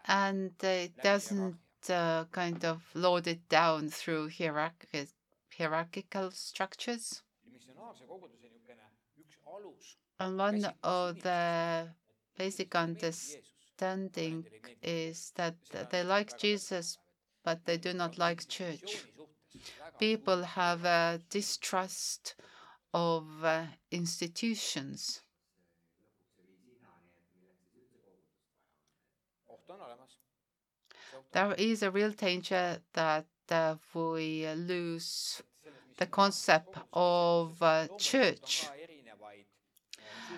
and 0.05 0.53
it 0.63 0.93
doesn't 1.03 1.57
uh, 1.89 2.23
kind 2.31 2.63
of 2.63 2.81
load 2.93 3.27
it 3.27 3.49
down 3.49 3.89
through 3.89 4.29
hierarchical 4.29 6.31
structures. 6.31 7.23
And 10.19 10.37
one 10.37 10.65
of 10.83 11.21
the 11.21 11.89
basic 12.37 12.75
understanding 12.75 14.45
is 14.81 15.31
that 15.35 15.55
they 15.91 16.03
like 16.03 16.37
Jesus, 16.37 16.97
but 17.43 17.65
they 17.65 17.77
do 17.77 17.93
not 17.93 18.17
like 18.17 18.47
church. 18.47 19.05
People 19.99 20.43
have 20.43 20.85
a 20.85 21.21
distrust 21.29 22.35
of 22.93 23.25
uh, 23.43 23.65
institutions. 23.91 25.21
There 31.31 31.53
is 31.53 31.83
a 31.83 31.91
real 31.91 32.11
danger 32.11 32.79
that 32.93 33.25
uh, 33.49 33.75
we 33.93 34.47
lose 34.53 35.41
the 35.97 36.05
concept 36.05 36.77
of 36.93 37.61
uh, 37.61 37.87
church. 37.97 38.67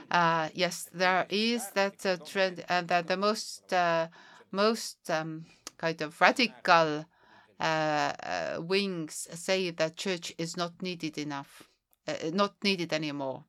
Uh, 0.10 0.50
yes, 0.54 0.90
there 0.94 1.26
is 1.30 1.70
that 1.72 2.06
uh, 2.06 2.16
trend, 2.18 2.64
and 2.70 2.88
that 2.88 3.08
the 3.08 3.18
most 3.18 3.74
uh, 3.74 4.08
most 4.52 5.10
um, 5.10 5.46
kind 5.78 6.02
of 6.02 6.20
radical 6.22 7.06
uh, 7.60 8.58
wings 8.60 9.28
say 9.34 9.70
that 9.72 9.98
church 9.98 10.34
is 10.38 10.56
not 10.56 10.82
needed 10.82 11.18
enough. 11.18 11.64
Uh, 12.08 12.14
not 12.32 12.56
needed 12.64 12.94
anymore. 12.94 13.44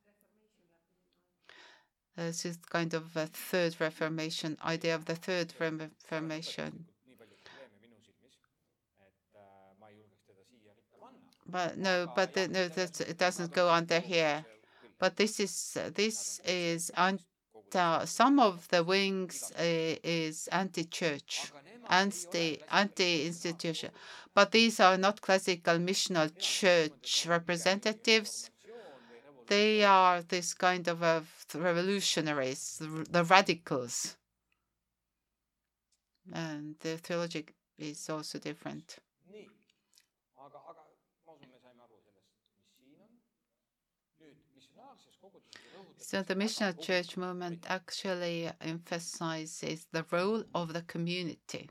This 2.16 2.44
is 2.44 2.56
kind 2.68 2.92
of 2.94 3.16
a 3.16 3.26
third 3.28 3.80
Reformation 3.80 4.58
idea 4.64 4.96
of 4.96 5.04
the 5.04 5.14
third 5.14 5.54
Reformation. 5.60 6.86
But 11.46 11.78
no, 11.78 12.10
but 12.14 12.36
no, 12.36 12.62
it 12.76 13.18
doesn't 13.18 13.52
go 13.52 13.70
under 13.70 14.00
here. 14.00 14.44
But 14.98 15.16
this 15.16 15.38
is 15.40 15.78
this 15.94 16.40
is 16.44 16.90
uh, 17.74 18.04
some 18.06 18.40
of 18.40 18.66
the 18.68 18.82
wings 18.82 19.52
uh, 19.58 19.62
is 20.02 20.48
anti-church, 20.50 21.52
anti 21.88 22.61
anti-institution. 22.70 23.90
But 24.34 24.52
these 24.52 24.80
are 24.80 24.96
not 24.96 25.20
classical 25.20 25.74
missional 25.78 26.30
church 26.38 27.26
representatives. 27.28 28.50
They 29.46 29.82
are 29.84 30.22
this 30.22 30.52
kind 30.54 30.87
of 30.88 31.00
revolutionaries, 31.54 32.82
the 33.11 33.24
radicals. 33.24 34.16
And 36.32 36.76
the 36.80 36.98
theology 36.98 37.46
is 37.78 38.11
also 38.11 38.38
different. 38.38 38.98
So 45.98 46.22
the 46.22 46.34
missional 46.34 46.80
church 46.80 47.16
movement 47.16 47.66
actually 47.68 48.50
emphasizes 48.60 49.86
the 49.92 50.04
role 50.10 50.44
of 50.54 50.72
the 50.72 50.82
community. 50.82 51.70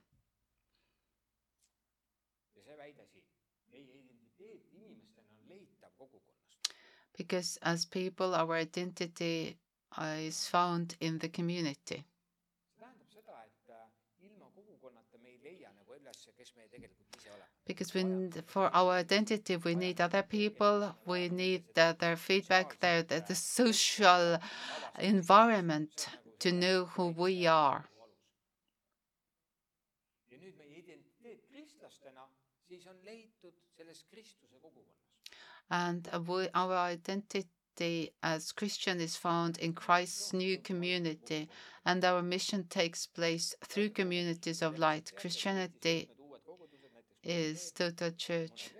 because 7.17 7.57
as 7.63 7.83
people, 7.85 8.35
our 8.35 8.55
identity 8.55 9.57
is 9.99 10.47
found 10.47 10.95
in 11.01 11.17
the 11.19 11.27
community. 11.27 12.05
Because 17.67 17.93
we, 17.93 18.29
for 18.45 18.69
our 18.73 18.93
identity, 18.93 19.57
we 19.57 19.75
need 19.75 19.99
other 19.99 20.23
people, 20.23 20.95
we 21.05 21.29
need 21.29 21.63
their 21.75 22.15
feedback, 22.15 22.79
their, 22.79 23.03
the 23.03 23.35
social 23.35 24.39
environment 24.99 26.07
to 26.39 26.51
know 26.51 26.85
who 26.85 27.07
we 27.07 27.45
are. 27.45 27.85
and 35.69 36.07
we, 36.27 36.47
our 36.53 36.75
identity 36.75 38.13
as 38.23 38.51
Christian 38.51 38.99
is 38.99 39.15
found 39.15 39.57
in 39.59 39.73
Christ's 39.73 40.33
new 40.33 40.57
community, 40.57 41.49
and 41.85 42.03
our 42.03 42.21
mission 42.21 42.65
takes 42.69 43.05
place 43.05 43.53
through 43.63 43.89
communities 43.89 44.61
of 44.61 44.79
light. 44.79 45.11
Christianity 45.15 46.09
is 47.27 47.71
total 47.73 48.11
church. 48.11 48.71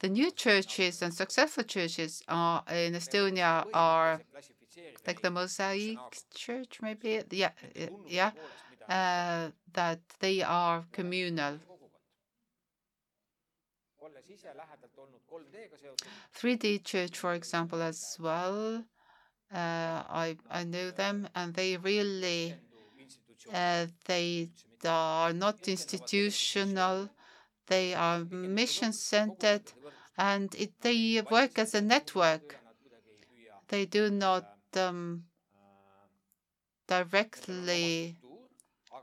The 0.00 0.08
new 0.08 0.30
churches 0.32 1.02
and 1.02 1.12
successful 1.14 1.64
churches 1.64 2.22
are 2.28 2.64
in 2.68 2.94
Estonia 2.94 3.66
are 3.72 4.20
like 5.06 5.22
the 5.22 5.30
Mosaic 5.30 5.98
Church, 6.34 6.80
maybe. 6.82 7.22
Yeah, 7.30 7.52
yeah. 8.06 8.32
Uh, 8.88 9.50
that 9.74 10.00
they 10.20 10.42
are 10.42 10.84
communal. 10.92 11.60
3D 16.32 16.78
Church, 16.80 17.16
for 17.18 17.34
example, 17.34 17.80
as 17.82 18.16
well. 18.20 18.84
Uh, 19.52 20.02
I 20.24 20.38
I 20.50 20.64
know 20.64 20.90
them, 20.90 21.28
and 21.34 21.54
they 21.54 21.76
really 21.76 22.56
they 23.50 24.50
are 24.84 25.32
not 25.32 25.68
institutional. 25.68 27.10
They 27.66 27.94
are 27.94 28.20
mission 28.24 28.92
centered, 28.92 29.72
and 30.16 30.54
it, 30.54 30.72
they 30.80 31.20
work 31.30 31.58
as 31.58 31.74
a 31.74 31.80
network. 31.80 32.56
They 33.68 33.84
do 33.84 34.10
not 34.10 34.46
um, 34.74 35.24
directly. 36.86 38.16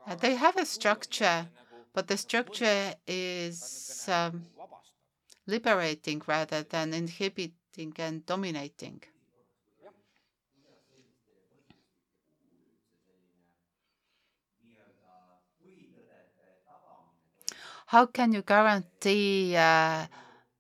Uh, 0.08 0.16
they 0.16 0.36
have 0.36 0.58
a 0.58 0.66
structure, 0.66 1.48
but 1.94 2.08
the 2.08 2.18
structure 2.18 2.96
is 3.08 4.10
um, 4.10 4.46
liberating 5.48 6.22
rather 6.26 6.64
than 6.64 6.94
inhibiting 6.94 7.94
and 7.98 8.26
dominating. 8.26 9.04
How 17.86 18.06
can 18.08 18.34
you 18.34 18.42
guarantee 18.42 19.56
uh, 19.56 20.06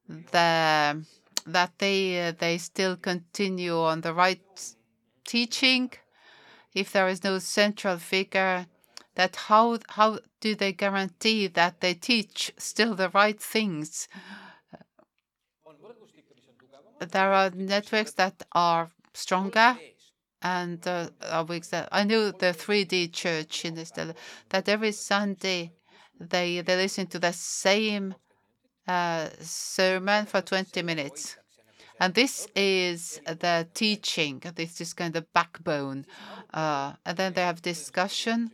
that 0.07 1.71
they 1.79 2.27
uh, 2.27 2.33
they 2.37 2.57
still 2.57 2.95
continue 2.97 3.79
on 3.79 4.01
the 4.01 4.13
right 4.13 4.75
teaching 5.25 5.91
if 6.73 6.91
there 6.91 7.07
is 7.07 7.23
no 7.23 7.39
central 7.39 7.97
figure? 7.97 8.67
That 9.15 9.35
how 9.47 9.79
how 9.89 10.19
do 10.41 10.55
they 10.55 10.73
guarantee 10.73 11.47
that 11.47 11.79
they 11.81 11.93
teach 11.93 12.53
still 12.57 12.95
the 12.95 13.09
right 13.09 13.39
things? 13.39 14.07
there 16.99 17.33
are 17.33 17.49
networks 17.51 18.13
that 18.13 18.43
are 18.53 18.89
stronger 19.13 19.77
and 20.41 20.85
uh, 20.87 21.09
I 21.91 22.03
know 22.03 22.31
the 22.31 22.53
3D 22.53 23.11
church 23.11 23.65
in 23.65 23.75
this 23.75 23.91
that 23.91 24.69
every 24.69 24.91
Sunday 24.91 25.71
they 26.19 26.61
they 26.61 26.75
listen 26.75 27.07
to 27.07 27.19
the 27.19 27.33
same 27.33 28.15
uh, 28.87 29.29
sermon 29.39 30.25
for 30.25 30.41
20 30.41 30.81
minutes, 30.83 31.37
And 31.99 32.13
this 32.13 32.47
is 32.55 33.21
the 33.25 33.67
teaching. 33.73 34.41
This 34.55 34.81
is 34.81 34.93
kind 34.93 35.15
of 35.15 35.31
backbone. 35.33 36.05
Uh, 36.53 36.93
and 37.05 37.17
then 37.17 37.33
they 37.33 37.41
have 37.41 37.61
discussion 37.61 38.51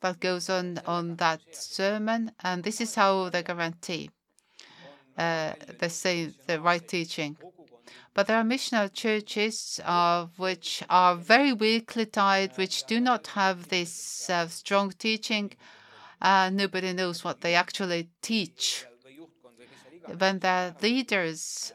that 0.00 0.20
goes 0.20 0.50
on 0.50 0.80
on 0.86 1.16
that 1.16 1.40
sermon, 1.52 2.32
and 2.42 2.62
this 2.62 2.80
is 2.80 2.94
how 2.94 3.30
they 3.30 3.42
guarantee 3.42 4.10
uh, 5.16 5.52
the 5.78 5.88
same 5.88 6.34
the 6.46 6.60
right 6.60 6.86
teaching. 6.86 7.36
But 8.14 8.26
there 8.26 8.38
are 8.38 8.44
missional 8.44 8.92
churches 8.92 9.80
uh, 9.84 10.26
which 10.36 10.82
are 10.88 11.16
very 11.16 11.52
weakly 11.52 12.06
tied, 12.06 12.56
which 12.56 12.84
do 12.84 13.00
not 13.00 13.28
have 13.28 13.68
this 13.68 14.30
uh, 14.30 14.46
strong 14.48 14.92
teaching. 14.92 15.52
Uh, 16.24 16.48
nobody 16.50 16.94
knows 16.94 17.22
what 17.22 17.42
they 17.42 17.54
actually 17.54 18.08
teach. 18.22 18.86
When 20.16 20.38
the 20.38 20.74
leaders 20.80 21.72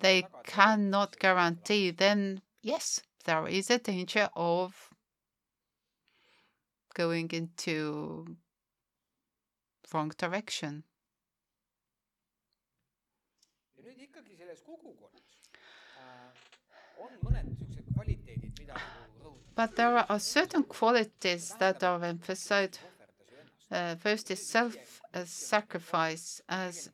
they 0.00 0.26
cannot 0.44 1.18
guarantee, 1.18 1.90
then 1.90 2.40
yes, 2.62 3.00
there 3.24 3.48
is 3.48 3.68
a 3.68 3.78
danger 3.78 4.28
of 4.36 4.90
going 6.94 7.28
into 7.32 8.36
wrong 9.92 10.12
direction. 10.16 10.84
But 19.56 19.74
there 19.74 20.04
are 20.08 20.20
certain 20.20 20.62
qualities 20.62 21.54
that 21.58 21.82
are 21.82 22.04
emphasized. 22.04 22.78
Uh, 23.70 23.96
first 23.96 24.30
is 24.30 24.46
self-sacrifice, 24.46 26.40
as 26.48 26.90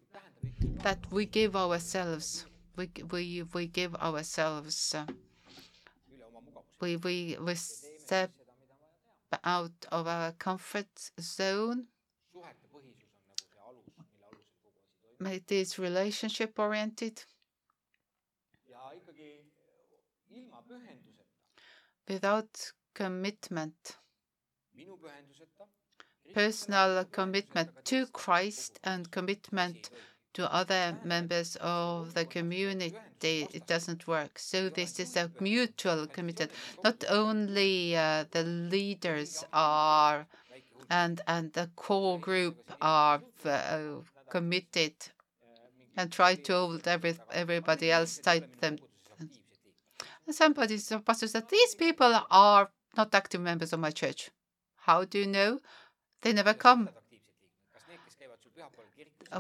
that 0.83 0.99
we 1.11 1.27
give 1.27 1.55
ourselves. 1.55 2.47
We 2.77 2.89
we 3.11 3.43
we 3.53 3.67
give 3.67 3.95
ourselves. 3.97 4.95
Uh, 4.95 5.05
we 6.81 6.97
we 6.97 7.37
we 7.41 7.55
step 7.55 8.31
out 9.45 9.87
of 9.91 10.07
our 10.07 10.33
comfort 10.33 10.89
zone. 11.21 11.87
It 15.25 15.53
is 15.53 15.79
relationship 15.79 16.59
oriented. 16.59 17.23
without 22.09 22.73
commitment, 22.95 23.97
personal 26.35 27.05
commitment 27.13 27.71
to 27.85 28.07
Christ 28.07 28.81
and 28.85 29.11
commitment 29.11 29.91
to 30.35 30.53
other 30.53 30.97
members 31.05 31.57
of 31.61 32.15
the 32.15 32.25
community, 32.25 33.47
it 33.53 33.67
doesn't 33.67 34.07
work. 34.07 34.39
So 34.39 34.69
this 34.69 34.99
is 34.99 35.17
a 35.17 35.31
mutual 35.41 36.07
commitment. 36.07 36.51
Not 36.83 37.05
only 37.09 37.97
uh, 37.97 38.25
the 38.31 38.45
leaders 38.45 39.45
are 39.53 40.27
and 40.91 41.21
and 41.27 41.53
the 41.53 41.71
core 41.77 42.19
group 42.19 42.73
are 42.81 43.21
uh, 43.45 43.81
committed 44.31 44.95
and 45.97 46.11
try 46.11 46.35
to 46.35 46.53
hold 46.53 46.89
every, 46.89 47.15
everybody 47.33 47.91
else 47.91 48.19
tight 48.19 48.61
them 48.61 48.79
And 50.27 50.35
somebody, 50.35 50.79
some 50.79 51.03
pastor 51.03 51.27
said, 51.29 51.49
These 51.49 51.75
people 51.75 52.21
are 52.31 52.71
not 52.97 53.15
active 53.15 53.41
members 53.41 53.73
of 53.73 53.81
my 53.81 53.91
church. 53.91 54.31
How 54.77 55.05
do 55.05 55.19
you 55.19 55.27
know? 55.27 55.61
They 56.23 56.33
never 56.33 56.55
come. 56.55 56.89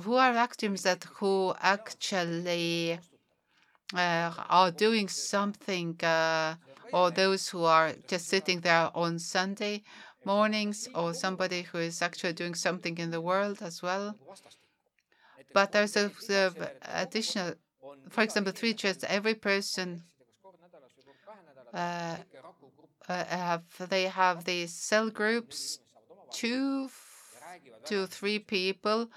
Who 0.03 0.15
are 0.15 0.33
actives 0.35 0.83
that 0.83 1.05
who 1.19 1.55
actually 1.61 2.99
uh, 3.95 4.33
are 4.49 4.71
doing 4.71 5.09
something, 5.09 6.03
uh, 6.03 6.57
or 6.93 7.11
those 7.11 7.49
who 7.51 7.65
are 7.65 7.93
just 8.09 8.29
sitting 8.29 8.61
there 8.61 8.91
on 8.95 9.19
Sunday 9.19 9.83
mornings, 10.25 10.89
or 10.95 11.15
somebody 11.15 11.63
who 11.63 11.79
is 11.79 12.03
actually 12.03 12.33
doing 12.35 12.55
something 12.55 12.99
in 12.99 13.11
the 13.11 13.21
world 13.21 13.63
as 13.63 13.83
well? 13.83 14.17
But 15.53 15.73
there's 15.73 15.97
a, 15.97 16.11
a 16.31 17.03
additional, 17.03 17.55
for 18.09 18.23
example, 18.23 18.53
three 18.53 18.75
churches. 18.75 19.05
Every 19.05 19.35
person 19.35 20.03
uh, 21.73 22.17
uh, 23.09 23.25
have 23.25 23.63
they 23.89 24.05
have 24.05 24.45
these 24.45 24.73
cell 24.75 25.11
groups, 25.11 25.79
two 26.33 26.89
to 27.85 28.07
three 28.07 28.39
people 28.39 29.09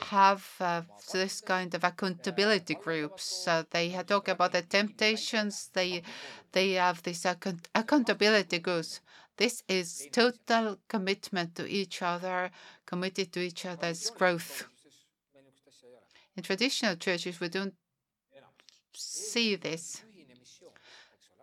have 0.00 0.44
uh, 0.60 0.82
this 1.12 1.40
kind 1.40 1.74
of 1.74 1.84
accountability 1.84 2.74
groups. 2.74 3.46
Uh, 3.46 3.62
they 3.70 3.90
talk 4.06 4.28
about 4.28 4.52
the 4.52 4.62
temptations. 4.62 5.70
They 5.72 6.02
they 6.52 6.72
have 6.72 7.02
this 7.02 7.24
account 7.24 7.68
accountability 7.74 8.58
groups. 8.58 9.00
This 9.36 9.62
is 9.68 10.08
total 10.12 10.78
commitment 10.88 11.56
to 11.56 11.68
each 11.68 12.02
other, 12.02 12.50
committed 12.86 13.32
to 13.32 13.40
each 13.40 13.66
other's 13.66 14.10
growth. 14.10 14.68
In 16.36 16.42
traditional 16.42 16.96
churches, 16.96 17.40
we 17.40 17.48
don't 17.48 17.74
see 18.92 19.56
this 19.56 20.04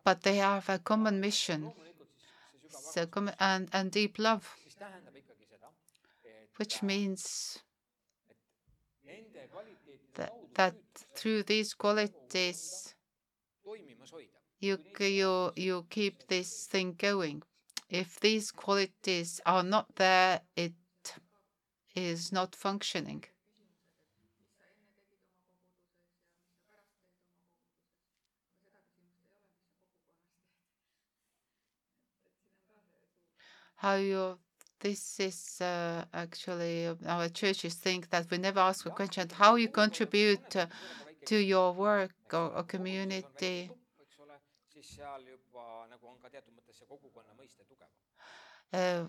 but 0.03 0.23
they 0.23 0.37
have 0.37 0.67
a 0.69 0.79
common 0.79 1.19
mission 1.19 1.71
so, 2.69 3.05
and, 3.39 3.69
and 3.73 3.91
deep 3.91 4.17
love, 4.17 4.55
which 6.57 6.83
means 6.83 7.59
that, 10.15 10.33
that 10.55 10.75
through 11.15 11.43
these 11.43 11.73
qualities, 11.73 12.93
you, 14.59 14.77
you, 14.99 15.51
you 15.55 15.85
keep 15.89 16.27
this 16.27 16.65
thing 16.65 16.95
going. 16.97 17.41
If 17.89 18.19
these 18.19 18.51
qualities 18.51 19.41
are 19.45 19.63
not 19.63 19.95
there, 19.95 20.41
it 20.55 20.73
is 21.95 22.31
not 22.31 22.55
functioning. 22.55 23.23
how 33.81 33.95
you 33.95 34.37
this 34.81 35.19
is 35.19 35.61
uh, 35.61 36.03
actually 36.13 36.89
our 37.07 37.29
churches 37.29 37.75
think 37.75 38.09
that 38.09 38.25
we 38.31 38.37
never 38.37 38.59
ask 38.59 38.85
a 38.85 38.89
question 38.89 39.27
how 39.31 39.55
you 39.55 39.67
contribute 39.69 40.55
uh, 40.55 40.65
to 41.25 41.37
your 41.37 41.73
work 41.73 42.11
or, 42.33 42.47
or 42.57 42.63
community. 42.63 43.69
Uh, 48.73 49.03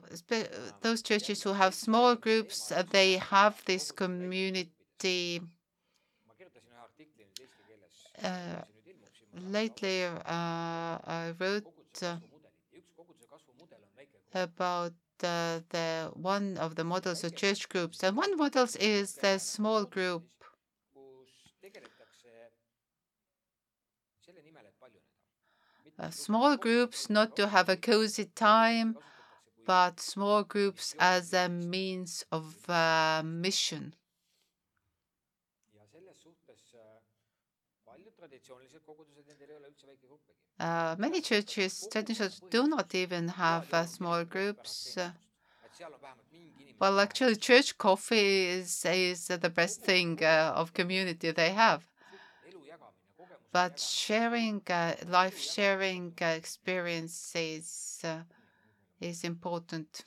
those 0.80 1.02
churches 1.02 1.42
who 1.42 1.52
have 1.52 1.72
small 1.74 2.16
groups, 2.16 2.72
uh, 2.72 2.82
they 2.90 3.16
have 3.16 3.62
this 3.64 3.92
community. 3.92 5.40
Uh, 8.22 8.62
lately, 9.50 10.04
uh, 10.04 10.18
I 10.26 11.34
wrote 11.38 11.66
about 14.34 14.92
uh, 14.92 15.11
the 15.22 16.10
one 16.14 16.56
of 16.58 16.74
the 16.76 16.84
models 16.84 17.24
of 17.24 17.34
church 17.36 17.68
groups. 17.68 18.02
And 18.02 18.16
one 18.16 18.36
model 18.36 18.66
is 18.80 19.14
the 19.14 19.38
small 19.38 19.84
group. 19.84 20.24
Uh, 25.98 26.10
small 26.10 26.56
groups 26.58 27.08
not 27.08 27.34
to 27.34 27.48
have 27.48 27.68
a 27.70 27.76
cozy 27.78 28.26
time, 28.26 28.98
but 29.66 30.00
small 30.00 30.44
groups 30.44 30.94
as 30.98 31.32
a 31.32 31.48
means 31.48 32.24
of 32.32 32.68
uh, 32.70 33.22
mission. 33.24 33.94
Uh, 40.62 40.94
many 40.98 41.20
churches, 41.20 41.88
traditions 41.90 42.40
do 42.48 42.66
not 42.68 42.94
even 42.94 43.28
have 43.28 43.74
uh, 43.74 43.84
small 43.84 44.24
groups. 44.24 44.96
well, 46.78 47.00
actually, 47.00 47.36
church 47.36 47.78
coffee 47.78 48.46
is, 48.46 48.84
is 48.84 49.28
the 49.28 49.50
best 49.50 49.80
thing 49.80 50.18
uh, 50.22 50.52
of 50.54 50.72
community 50.74 51.30
they 51.30 51.50
have. 51.52 51.86
But 53.52 53.78
sharing, 53.78 54.62
uh, 54.68 54.96
life 55.06 55.38
sharing 55.38 56.14
uh, 56.20 56.24
experiences 56.26 58.04
is 59.00 59.24
important. 59.24 60.04